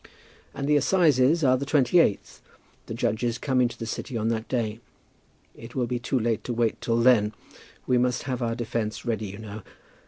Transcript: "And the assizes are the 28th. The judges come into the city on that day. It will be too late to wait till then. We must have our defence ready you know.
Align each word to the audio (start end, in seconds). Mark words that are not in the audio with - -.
"And 0.55 0.67
the 0.67 0.77
assizes 0.77 1.43
are 1.43 1.57
the 1.57 1.63
28th. 1.67 2.39
The 2.87 2.95
judges 2.95 3.37
come 3.37 3.61
into 3.61 3.77
the 3.77 3.85
city 3.85 4.17
on 4.17 4.29
that 4.29 4.47
day. 4.47 4.79
It 5.53 5.75
will 5.75 5.85
be 5.85 5.99
too 5.99 6.17
late 6.19 6.43
to 6.45 6.53
wait 6.53 6.81
till 6.81 6.97
then. 7.01 7.33
We 7.85 7.99
must 7.99 8.23
have 8.23 8.41
our 8.41 8.55
defence 8.55 9.05
ready 9.05 9.27
you 9.27 9.37
know. 9.37 9.61